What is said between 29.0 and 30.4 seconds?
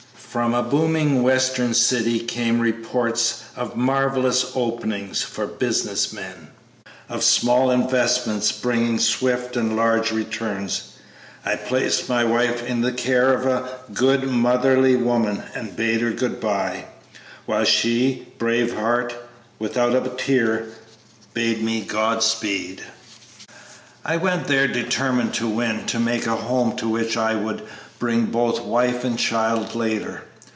and child later.